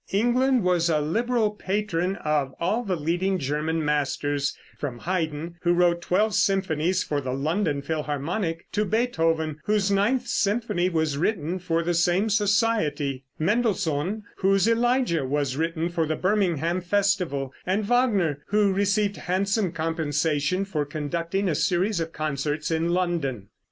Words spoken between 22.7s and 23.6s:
in London.